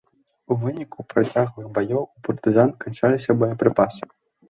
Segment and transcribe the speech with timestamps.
[0.55, 4.15] У выніку працяглых баёў у партызан канчаліся боепрыпасы.